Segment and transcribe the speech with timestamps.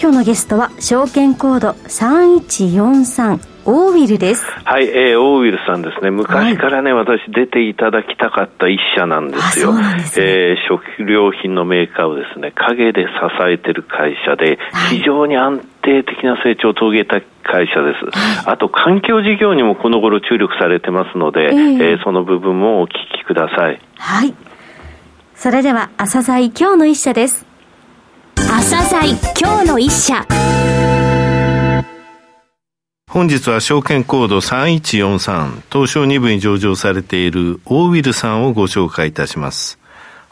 [0.00, 4.44] 今日のゲストは証券コード3143オーウィルです。
[4.64, 6.12] はい、えー、オーウィルさんですね。
[6.12, 9.72] 昔からね、はい、私出ていただきたかった一社なんですよ。
[9.72, 13.08] すね、えー、食料品のメーカーをですね、陰で支
[13.50, 18.48] えてる会社で、非常に安定的な成長を遂げた会社です。
[18.48, 23.80] あと、環境事業にもこの頃注力されてますので、えー、えー、その部分もお聞きください。
[23.98, 24.32] はい。
[25.34, 27.47] それでは、朝鮮今日の一社です。
[28.50, 30.26] 朝鮮今日の一社。
[33.10, 39.77] 本日は証券コード3143東証2部に上場されているオーウィルさんをご紹介いたします。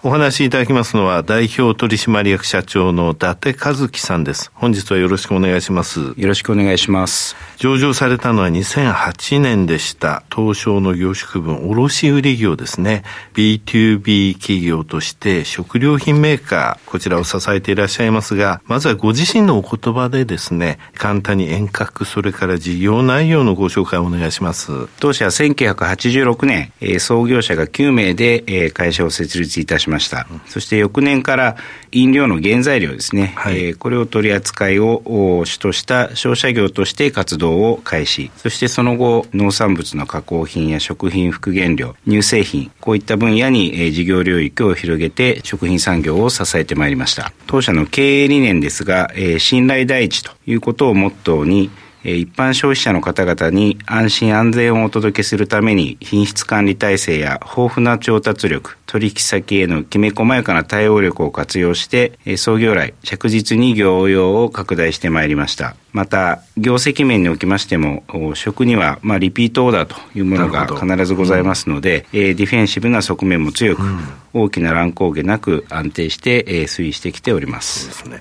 [0.06, 4.52] お話しいただきますのは代表取締役社長の伊達和樹さんです。
[4.54, 6.14] 本日はよろしくお願いします。
[6.16, 7.34] よろしくお願いします。
[7.56, 10.22] 上場されたのは2008年でした。
[10.32, 13.02] 東証の業種区分卸売業ですね。
[13.34, 24.86] B2B 企業として食料品メーカー、こちらを支えていらっしゃいますが、まずはご自身のお言葉でですね、簡単に遠隔、それから事業内容のご紹介をお願いします。
[25.00, 29.95] 当社は1986年、創業者が9名で会社を設立いたしました。
[29.96, 30.26] ました。
[30.46, 31.56] そして翌年から
[31.92, 35.02] 飲料の原材料ですね、はい、えー、これを取り扱いを
[35.44, 38.30] 主とした商社業として活動を開始。
[38.36, 47.32] そしてその後、農産物の加工品や食品副原料、乳製品、こういった分野に、えー、事業領域を広げて食品産業を支えてまいりました。
[47.46, 51.70] 当社の経営理念ですが、えー、信頼第一ということをモットーに、
[52.14, 65.74] 一般消費者の方々に安心安全をお届けするために品質管理体制や豊富な調達力、取引先へのきめ細やかな対応力を活用して、創業来着実に業用を拡大してまいりました。
[65.92, 73.98] また、業績面におきましても、食には、まあ、リピートオーダーというものが必ずございますので、うん、ディフェンシブな側面も強く、うん、
[74.32, 77.90] 大きな乱高下なく安定して、推移してきております。
[77.90, 78.16] そうで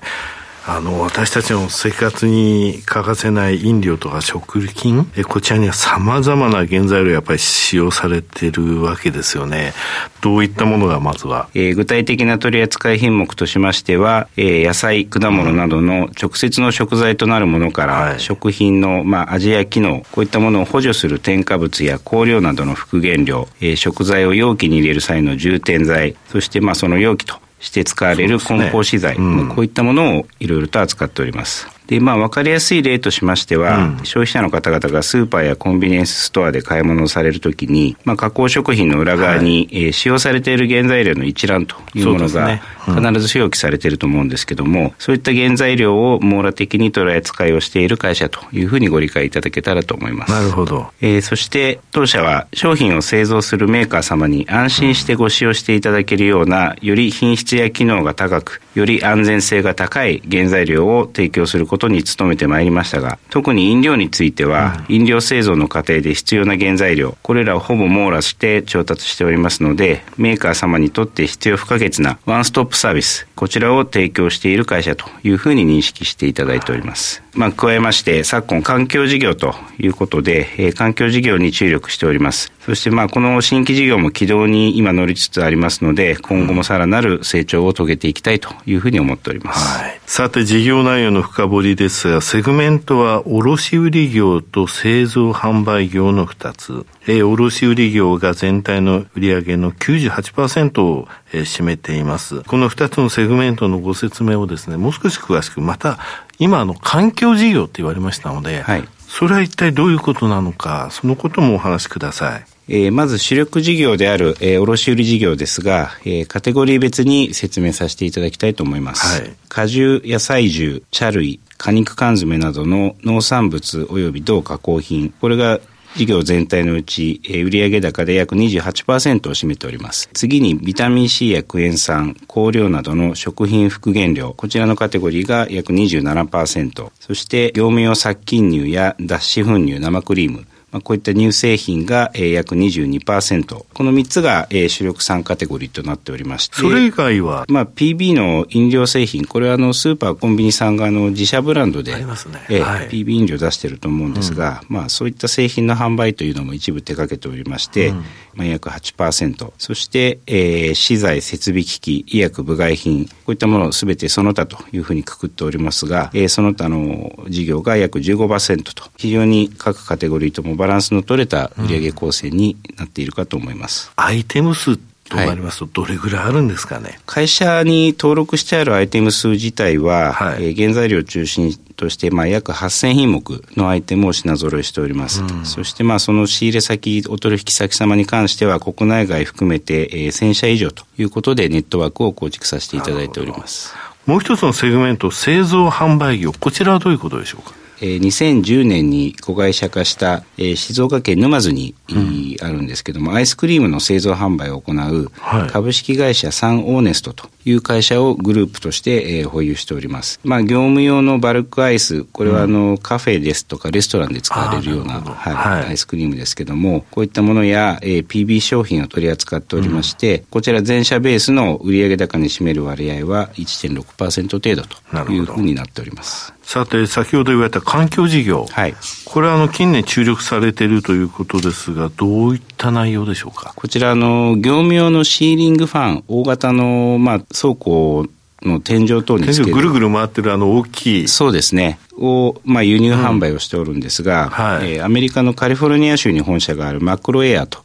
[0.68, 9.74] あの、私たちの生活に欠かせない飲料とか食品、えこちらには様々な原材料やっぱり使用されてるわけですよね。
[10.20, 29.24] どういったものがまずは、えー、具体的な取扱い品目としましては、えー、野菜、果物などの直接の食材となるものから、うん、食品の、まあ、味や機能、こういったものを補助する添加物や香料などの副原料、えー、食材を容器に入れる際の充填剤、そしてまあその容器として使われる梱包資材、ね。
[29.24, 31.68] うん、こういったものをいろいろと扱っております。
[31.86, 50.32] で、まあ、わかりやすい例としましては、うん、消費者の方々がスーパーやコンビニエンスストアで買い物をされるときに、まあ、加工食品の裏側に、はい、えー、使用されている原材料の一覧というものが、必ず表記されていると思うんですけども、そういった原材料を網羅的に取り扱いをしている会社というふうにご理解いただけたらと思います。
[50.32, 50.90] なるほど。
[51.00, 77.25] えー、そして、当社は商品を製造するメーカー様に安心してご使用していただけるような、より品質や機能が高く、より安全性が高い原材料を提供することに努めてまいりましたが、特に飲料については、飲料製造の過程で必要な原材料、これらをほぼ網羅して調達しておりますので、メーカー様にとって必要不可欠なワンストップサービス、こちらを提供している会社というふうに認識していただいております。
[77.36, 82.50] まあ、加えまして、昨今環境事業ということで、えー、環境事業に注力しております。
[82.60, 89.78] そして、まあ、この新規事業も軌道に今乗りつつありますので、今後もさらなる成長を遂げていきたいというふうに思っております。
[89.82, 96.86] はい、さて、事業内容の深掘りですが、セグメントは卸売業と製造販売業の2つ。
[97.08, 102.42] えー、卸売業が全体の売上の98%を、えー、占めています。
[102.42, 105.98] この2つのセグメントのご説明をですね、もう少し詳しく、また
[106.38, 112.44] 今の環境事業って言われましたので、はい、それは一体どういうことなのか、そのこともお話しください。
[112.68, 119.22] えー、まず主力事業である、えー、卸売事業ですが、えー、カテゴリー別に説明させていただきたいと思います。
[119.22, 125.60] はい、果汁、野菜汁、茶類、果肉缶詰などの農産物及び同加工品、これが
[125.96, 130.10] 事業全体のうち、えー、売上高で約28%を占めております。
[130.12, 136.90] 次にビタミン C やクエン酸、香料などの食品復元料、こちらのカテゴリーが約27%。
[137.00, 143.64] そして業務用殺菌乳や脱脂粉乳、生クリーム、まあ、こういった乳製品が、えー、約22%。
[143.72, 146.56] この3つが、えー、主力3カテゴリーとなっておりまして。
[146.56, 147.44] それ以外は？
[147.48, 152.44] まあ、PB の飲料製品、これはあの、スーパー、コンビニさんがあの、自社ブランドで、ありますね。
[152.50, 158.04] えーはい、PB 飲料出してると思うんですが、うん、まあ、そういった製品の販売というのも一部手掛けておりまして、うん、
[158.36, 159.52] まあ、約8%。
[159.58, 173.90] そして、えー、資材、設備機器、医薬、部外品、こういったものをすべてその他というふうにくくっておりますが、えー、その他の事業が約15%と、非常に各カテゴリーともバランスの取れた売上構成になっているかと思います。
[173.96, 174.78] うん、アイテム数
[175.08, 175.60] となります？
[175.60, 185.22] と、どれぐらいあるんですかね、はい、会社に登録してあるアイテム数自体は、はい、えー、原材料を中心として、まあ、約8000品目のアイテムを品揃えしております。
[185.22, 193.74] うん、そして、まあ、その仕入れ先、お取引先様に関しては、国内外含めて、えー、1000社以上ということで、ネットワークを構築させていただいております。
[194.06, 197.52] もう一つのセグメント、製造販売業、こちらはどういうことでしょうか？
[197.54, 205.10] えー、2010年に子会社化した、えー、静岡県沼津に、うん、あるんですけども、アイスクリームの製造販売を行う、
[205.50, 210.20] 株式会社サンオーネストという会社をグループとして、えー、保有しております。
[210.24, 226.34] まあ、業務用のバルクアイス、これはあの、うん、カフェですとかレストランで使われるような、はいはい、アイスクリームですけども、こういったものや、えー、PB 商品を取り扱っておりまして、うん、こちら全社ベースの売上高に占める割合は1.6%程度というふうになっております。
[226.42, 228.46] さて、先ほど言われた環境事業。
[228.48, 228.74] はい。
[229.04, 233.52] これはあの、近年注力されているということですが、どういった内容でしょうか？
[233.56, 238.06] こちら、あの、業務用のシーリングファン、大型の、まあ、倉庫
[238.42, 239.52] の天井等につける。
[239.52, 241.08] ぐるぐる回ってるあの大きい。
[241.08, 241.78] そうですね。
[241.98, 247.64] を、まあ、輸入販売をしておるんですが、うんはい、えー、アメリカのカリフォルニア州に本社があるマクロエアと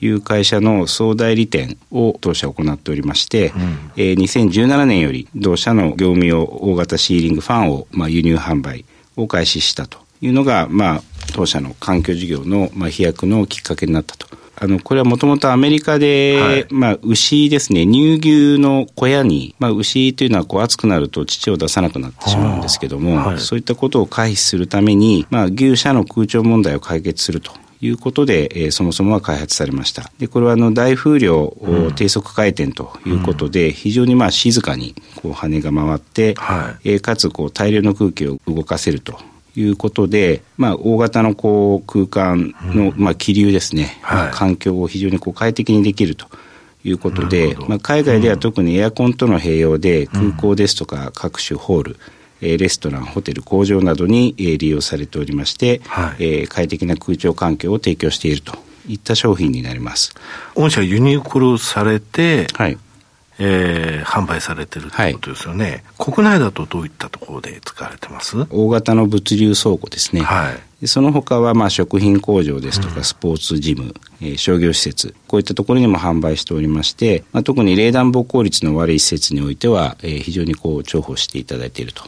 [0.00, 8.84] いう会社の総代理店を当社行っておりまして、うん、えー、2017年より同社の業務用大型シーリングファンを、まあ、輸入販売
[9.16, 11.02] を開始したというのが、まあ、
[11.32, 14.28] 当社の環境事業の、まあ、飛躍のきっかけになったと
[14.62, 27.52] あの、これはもともとアメリカで、はい、まあ、牛ですね、乳牛の小屋に、まあ、牛というのはこう暑くなると乳を出さなくなってしまうんですけども、はい、そういったことを回避するために、まあ、牛舎の空調問題を解決すると。
[27.82, 30.12] いうことで、えー、そもそもは開発されました。
[30.18, 39.18] で、これはあの大風量を低速回転ということで、うん、非常にまあ静かにこう羽が回って、はい、えー、かつこう大量の空気を動かせると
[39.60, 46.26] いうことで、まあ、大型のこう空間の、まあ、気流ですね、はい、環境を非常にこう快適にできると
[46.84, 51.96] いうことで、まあ、海外では特にエアコンとの併用で、空港ですとか各種ホール、
[52.40, 58.54] えレストラン、ホテル、工場などに、え利用されておりまして、はい、え快適な空調環境を提供していると
[58.88, 60.14] いった商品になります。
[60.54, 62.78] 御社ユニクロされて、はい、
[63.40, 68.36] えー、販売されてるということですよね、はい、国内だとどういったところで使われてます？
[68.50, 70.52] 大型の物流倉庫ですね、は
[70.82, 82.04] い、その他はまあ食品工場ですとかスポーツジム、うん、えー、商業施設こういったところにも販売しておりまして、まあ、特に冷暖房効率の悪い施設においては、えー、非常にこう重宝していただいていると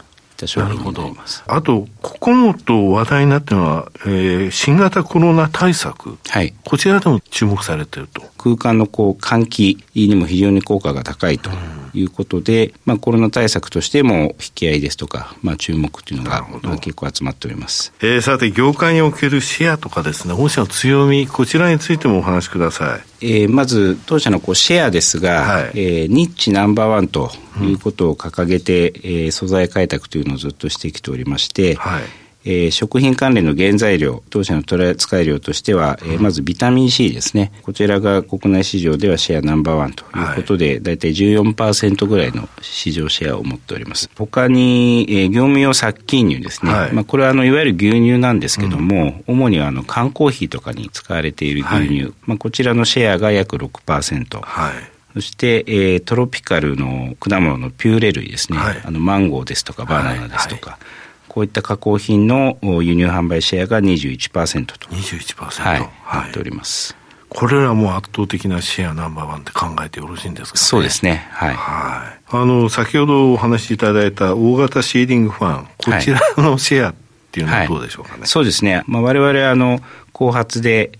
[0.57, 1.41] なります。
[1.47, 6.17] あと、ここもと話題になっているのは、えー、新型コロナ対策。
[6.27, 6.53] はい。
[6.65, 8.23] こちらでも注目されていると。
[8.43, 11.49] 空間のこう換気にも非常に効果が高いと
[11.93, 17.93] いうことで、うん、まあコロナ対策としても引き合いですとか、まあ注目というのが、まあ、結構集まっております。
[18.01, 23.25] えー、さて、業界におけるシェアとかですね、御社の強み、こちらについてもお話しください。
[23.25, 27.31] えー、まず当社のこうシェアですが、はい、えー、ニッチナンバーワンと
[27.61, 37.51] いうことを掲げて、うん、えー、素材開拓というのをずっとしてきておりまして、はいえー、食品関連の原材料、当社の取扱量としては、えー、まずビタミン C ですね。
[37.61, 44.09] こちらが国内市場ではシェアナンバーワンということで、はい、だいたい14%ぐらいの市場シェアを持っております。
[44.15, 46.73] 他に、えー、業務用殺菌乳ですね。
[46.73, 52.03] はい、まあ、これはあの、いわゆる牛乳なんですけども、うん、主にはあの、缶コーヒーとかに使われている牛乳。
[52.03, 54.41] はい、まあ、こちらのシェアが約6%。
[54.41, 54.73] はい。
[55.13, 58.57] そして、えー、トロピカルの果物のピューレ類ですね。
[58.57, 60.71] はい、あの、マンゴーですとかバナナですとか。
[60.71, 61.02] はい
[61.33, 64.87] こういった加工品の輸入販売シェアが21%と。
[64.89, 65.63] 21%?
[65.63, 65.79] はい。
[65.79, 66.95] なっております。
[67.27, 71.27] これらも圧倒的なシェアナンバーワンって考えてよろしいんですか、ね、そうですね。
[71.31, 71.55] はい。
[71.55, 72.21] はい。
[72.29, 76.95] あの、先ほどお話しいただいた大型シーリングファン、こちらのシェアっ
[77.31, 78.19] ていうのはどうでしょうかね？
[78.19, 78.83] はい、そうですね。
[78.85, 79.79] まあ、我々、あの、
[80.11, 80.91] 後発で、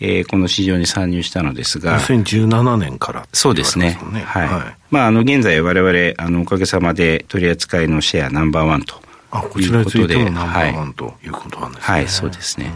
[0.00, 2.00] えー、この市場に参入したのですが。
[2.00, 3.96] 2017年から、ね、そうですね。
[4.24, 4.48] はい。
[4.48, 11.84] はい、まあ、あの、現在我々、あの、おかげさまで取り扱いのシェアナンバーワンとあこちらについてもナンバーワンということなんですね。
[11.84, 12.72] はい、はい、そうですね。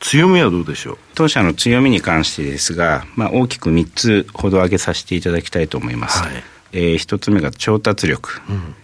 [0.00, 0.98] 強みはどうでしょう？
[1.14, 6.22] 当社の強みに関してですが、まあ、大きく3つほど挙げさせていただきたいと思います。
[6.22, 6.32] はい、
[6.72, 8.40] えー、1つ目が調達力。
[8.48, 8.74] うん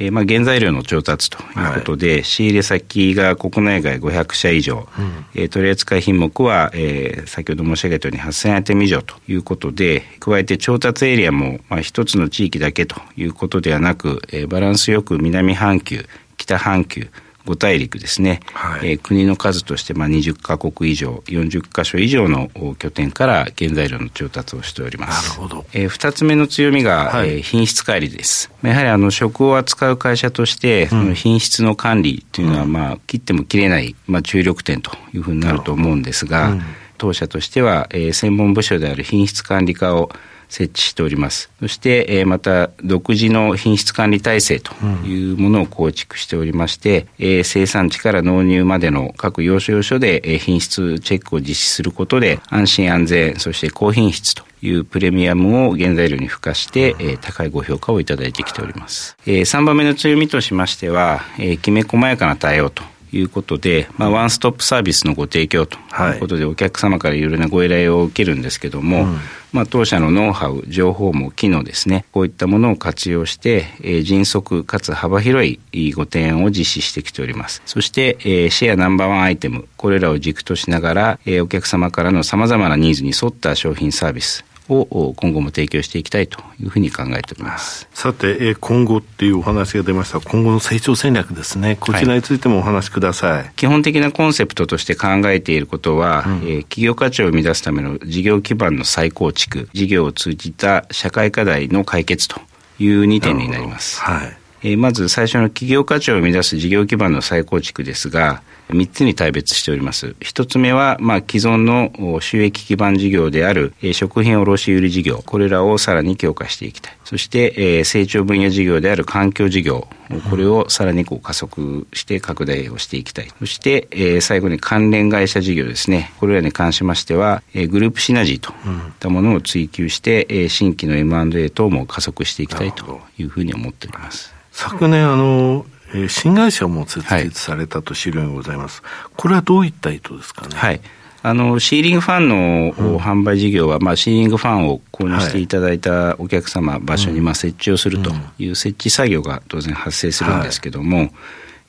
[0.00, 16.06] ええー、まあ原材料の調達ということで、はい、仕入れ先が国内外500社以上、うん、えー、取扱品目は、えー、先ほど申し上げたように8000アイテム以上ということで、加えて調達エリアも、まあ、一つの地域だけということではなく、えー、バランスよく南半球、
[16.48, 17.10] 北半球、
[17.44, 25.30] 5大陸ですね、はい、えー、国の数としてまあ20カ国以上40カ所以上の拠点から原材料の調達をしております。
[25.30, 28.50] なるほど、えー、2つ目の強みが、はい、えー、品質管理です。
[28.62, 36.62] やはりあの食を扱う会社として、その品質の管理というのは、まあ、切っても切れない、まあ、注力点というふうになると思うんですが、うん、
[36.96, 40.10] 当社としては、えー、専門部署である品質管理課を
[40.48, 41.50] 設置しております。
[41.60, 44.72] そして、えー、また、独自の品質管理体制と
[45.06, 59.16] いうものを構築しておりまして、うん、えー、生産地から納入までの各要所要所で、えー、品質チェックを実施することで、安心安全、そして高品質というプレミアムを原材料に付加して、えー、高いご評価をいただいてきております。
[59.26, 69.18] えー、3番目の強みとしましては、えー、きめ細やかな対応ということで、まあ、ワンストップサービスのご提供ということで、お客様からいろいろなご依頼を受けるんですけども、うん、
[69.52, 77.62] まあ、当社のノウハウ、情報も機能ですね、こういったものを活用して、えー、迅速かつ幅広いご提案を実施してきております。
[77.64, 87.88] そして、えー、シェアナンバーワンアイテム、これらを軸としながら、えー、お客様からの様々なニーズに沿った商品サービス、を今後も提供していきたいというふうに考えております。
[87.92, 90.20] さて、今後っていうお話が出ました。
[90.20, 91.76] 今後の成長戦略ですね。
[91.80, 102.40] こちらについてもお話しください、はい、基本的なコンセプトとして考えていることは、うん、えー、企業価値を生み出すための事業基盤の再構築事業を通じた社会課題の解決と
[102.78, 104.38] いう2点になります、はい。
[104.62, 110.14] えー、まず最初の企業価値を生み出す事業基盤の再構築ですが3つに大別しております。
[110.20, 116.96] 1つ目は、まあ、既存の収益基盤事業である、食品卸売事業、これらをさらに強化していきたい。
[117.04, 119.88] そしてえ、成長分野事業である環境事業、
[120.30, 123.28] これをさらにこう加速して拡大をしていきたい。
[123.38, 126.12] そしてえ、最後に関連会社事業ですね。
[126.18, 128.56] これらに関しましては、えグループシナジーといっ
[128.98, 134.34] たものを追求して、え新規の M&A 等も加速していきたいというふうに思っております。
[134.52, 140.54] 昨年、あの、えー、新会社も設立されたと資料にございます、はい、これはどういった意図ですかね？
[140.54, 140.80] はい。
[141.20, 151.10] あのシーリングファンの販売事業は、まあ、シーリングファンを購入していただいたお客様、はい、場所にまあ設置をするという設置作業が当然発生するんですけども、はい、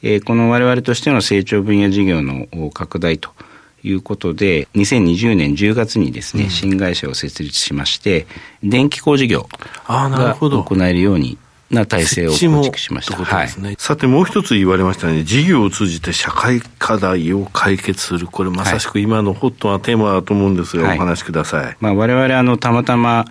[0.04, 3.32] えー、このわれわれとしての成長分野事業の拡大と
[3.84, 8.28] いうことで、2020年10月にですね、うん、新会社を設立しまして、
[8.62, 9.50] 電気工事業
[9.88, 11.38] が行えるように
[11.70, 13.16] な体制を構築しました。
[13.16, 21.78] はい、さてもう一つ言われましたね、事業を通じて社会課題を解決する、これまさしく今のホットなテーマだと思うんですが、はい、お話しください。
[21.80, 23.26] まあ、我々あのたまたま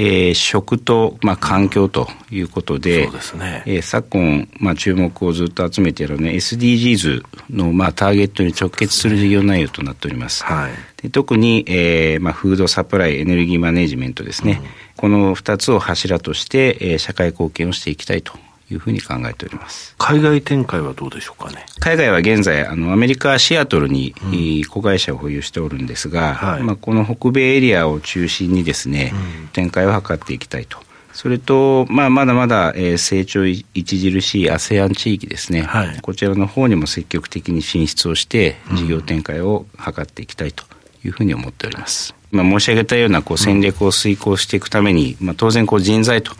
[0.00, 3.64] えー、食と、まあ、環境ということで、そうですね。
[3.66, 10.44] えー、昨今、まあ、注目をずっと集めている、ね、SDGs の、まあ、ターゲットに直結する事業内容となっております。
[10.44, 10.70] はい、
[11.02, 18.32] で特に、えーまあ、フードサプライエネルギーマネジメントですね、うん、この2つを柱として、えー、社会貢献をしていきたいと
[18.70, 19.94] いうふうに考えております。
[19.98, 21.64] 海外展開はどうでしょうかね？
[21.80, 29.12] 海外は現在あのアメリカシアトルに、うん、子会社を保有しておるんですが、はい、まあ、この北米エリアを中心にですね、
[29.42, 30.78] うん、展開を図っていきたいと。
[31.14, 40.64] それと、まあ、まだまだ、えー、成長著しい ASEAN 地域ですね、はい、こちらの方にも積極的に進出をして事業展開を図っていきたいと
[41.08, 42.14] いうふうに思っております。
[42.30, 46.32] まあ、申し上げたようなこう戦略を遂行していくために、まあ、当然こう人材と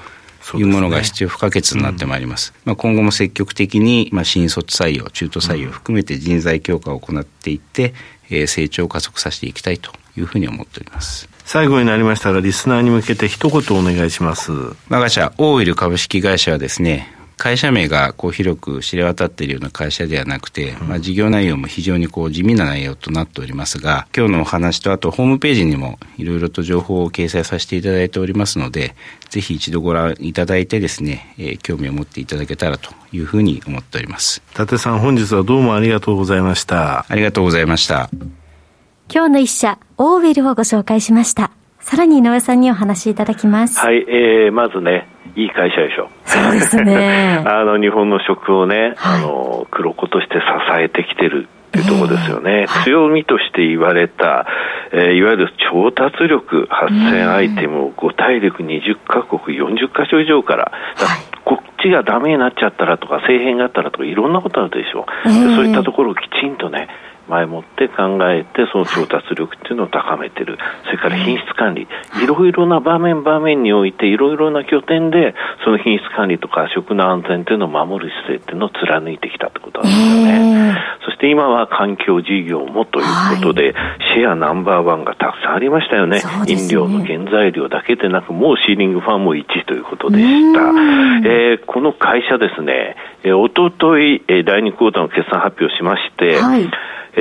[0.56, 2.46] いうものが必要不可欠になってまいります。
[2.46, 7.94] すねうん、まあ、今後も積極的に、まあ、新卒採用、中途採用を含めて人材強化を行っていって、
[8.30, 11.28] えー、成長を加速させていきたいというふうに思っております。
[11.44, 14.52] 最後になりましたら、リスナーに向けて一言お願いします。
[14.52, 28.96] 我が社、オーイル株式会社はですね、会社名がこう広く知れ渡っているような会社ではなくて、まあ、事業内容も非常にこう地味な内容となっておりますが、今日のお話とあとホームページにもいろいろと情報を掲載させていただいておりますので、
[29.30, 34.42] ぜひ一度ご覧いただいてですね、えー、興味を持っていただけたらというふうに思っております。
[34.52, 37.06] 伊達さん本日はどうもありがとうございました。
[37.08, 38.10] ありがとうございました。
[39.10, 41.52] 今日の一社、オーウェルをご紹介しました。
[41.88, 43.78] さらに井上さんにお話しいただきます。
[43.78, 46.10] はい、えー、まずね、いい会社でしょ。
[46.26, 47.42] そうですね。
[47.48, 50.42] あの、日本の食をね、はい、あの、黒子として支
[50.78, 52.50] えてきてるっていうところですよね。
[52.50, 54.44] えーはい、強みとして言われた、
[54.92, 65.28] えー、いわゆる調達力8000アイテムを5大陸20カ国40カ所以上から、からはい、こっちがダメになっちゃったらとか、政変があったらとか、いろんなことあるでしょう。
[65.30, 66.88] えー、そういったところをきちんとね、
[67.28, 70.58] 前もって考えて、その調達力っていうのを高めてる。
[70.84, 71.86] それから品質管理。
[72.22, 80.78] いろいろな場面場面において、いろいろな拠点で、その品質管理とか食の安全っていうのを守る姿勢っていうのを貫いてきたってことなんですよね。
[81.04, 83.06] そして今は環境事業もという
[83.36, 83.74] ことで、
[84.14, 86.22] シェアナンバーワンがたくさんありましたよね。
[86.46, 90.60] 飲料の原材料だけでなく、もうシーリングファンも1位ということでした。
[91.24, 96.70] えー、この会社ですね、えー、おととい、えー、第2クォーターの決算発表しまして、はい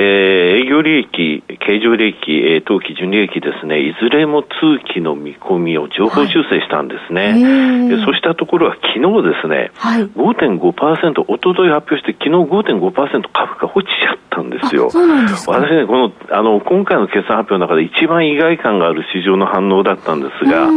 [0.00, 4.48] ー、営業利益、経常利益、えー、当期純利益ですね、いずれも通
[4.94, 7.32] 期の見込みを情報修正したんですね。
[7.32, 14.88] はい、そうしたところは昨日ですね、はい、5.5%、おととい発表して、昨日5.5%株価落ちちゃったんですよ。
[14.90, 20.68] そうなんです私ね、この、あの、今回の決算発表の中で一番意外感がある市場の反応だったんですが、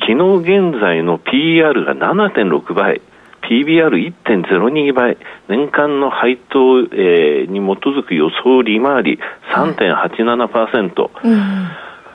[0.00, 3.02] 昨日現在の PR が7.6倍。
[3.42, 5.18] PBR1.02 倍、
[5.48, 9.18] 年間の配当、えー、に基づく予想利回り
[9.54, 11.10] 3.87%。
[11.24, 11.68] うん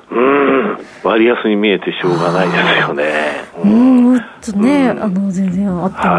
[0.10, 3.44] うん、割安に見えてしょうがないですよね。
[3.62, 6.14] うん、もっとね、うん、あの、全然あっても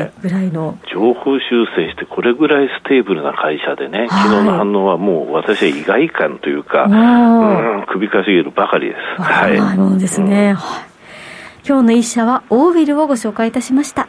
[0.00, 0.76] いいぐらいの、はい。
[0.90, 9.22] 上方修正して、これぐらいステーブルな会社でね、昨日の反応はもう私は意外感というか、うん、首かしげるばかりです。
[9.22, 9.58] はい。
[9.58, 10.56] なるほどですね。
[11.66, 14.08] 今日の一社は、オービルをご紹介いたしました。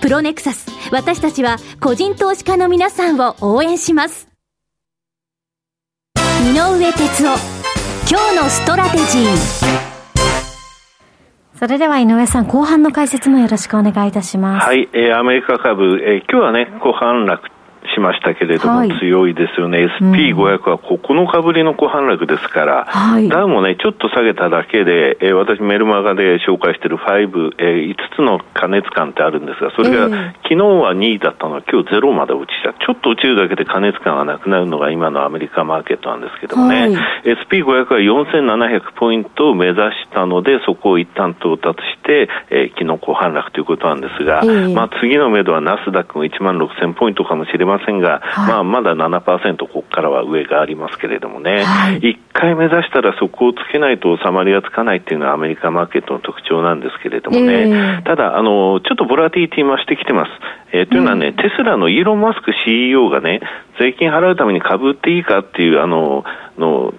[0.00, 0.66] プロネクサス。
[0.90, 4.28] 私たちは個人投資家の皆さんを応援します。
[6.16, 7.60] 井上哲夫。
[8.08, 9.80] 今日のストラテジー。
[11.54, 14.66] それでは井上さん、後半の解説もよろしくお願いいたします。
[14.66, 17.46] はい、えー、アメリカ株、えー、今日はね、後半落
[17.94, 19.86] しましたけれども、はい、強いですよね。
[20.00, 32.74] SP500 は9日ぶりの小反落ですから、はい、ダウもね、ちょっと下げただけで、えー、私メルマガで紹介している5、えー、5つの加熱感ってあるんですが、それが、えー、昨日は2位だったのが今日0まで落ちちゃう。
[32.78, 36.92] ちょっと落ちるだけで加熱感がなくなるのが今のアメリカマーケットなんですけどもね、はい、
[37.24, 60.30] SP500 は4700ポイントを目指したので、そこを一旦到達して、えー、昨日小反落ということなんですが、えー、まあ次の目処はナスダックも1万6000ポイントかもしれませんが、はい、まあ、まだ7%ここからは上がありますけれどもね、はい、1回目指したらそこをつけないと収まりがつかないっていうのはアメリカマーケットの特徴なんですけれどもね、えー、ただあの、ちょっとボラティティ増してきてます。
[60.72, 63.40] えー、というのはね、うん、テスラのイーロン・マスク CEO がね、
[63.78, 66.24] 税金払うために株売っていいかっていう、あの、
[66.58, 66.94] の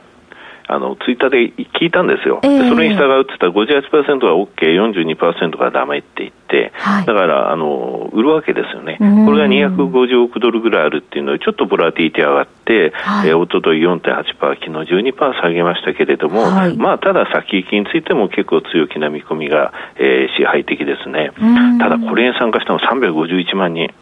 [0.72, 2.40] あの、ツイッターで聞いたんですよ。
[2.44, 4.72] えー、それに従うって言ったら58%は OK、
[5.20, 8.96] 42%がダメって言って、はい、だから、あの、売るわけですよね。
[8.98, 21.32] これが250億ドルぐらいあるっていうので、ちょっとボラティティ上がって、はい、えー、おととい4.8%、昨日12%下げましたけれども、はい、まあ、ただ先行きについても結構強気な見込みが、えー、支配的ですね。
[21.80, 23.94] ただ、これに参加したの351万人。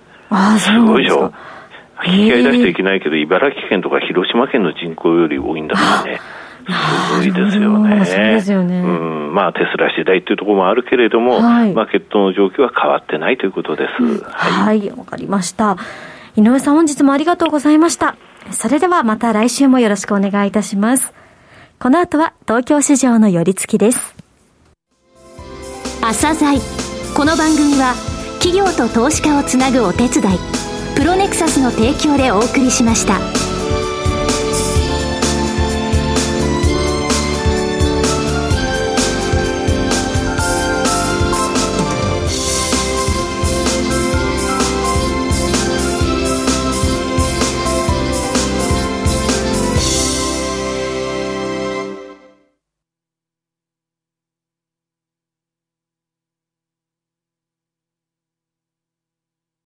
[0.60, 1.34] すごいでしょ。
[2.05, 6.21] 引き合い出していけないけど、茨城県とか広島県の人口より多いんだからね。
[6.69, 8.05] すごいですよね。
[8.05, 8.79] そうですよね。
[8.79, 14.23] うん、まあテスラ次第というところもあるけれども、はい、マーケットの状況は変わってないということです。
[14.23, 15.77] はい、わ、はい、かりました。
[16.36, 18.15] 井上さん本日もありがとうございました。
[18.51, 21.13] それではまた来週もよろしくお願いいたします。
[21.79, 24.15] この後は東京市場の寄り付きです。
[26.01, 26.60] 朝鮮
[27.15, 27.93] この番組は
[28.39, 30.39] 企業と投資家をつなぐお手伝い、
[30.95, 33.38] プロネクサスの提供でお送りしました。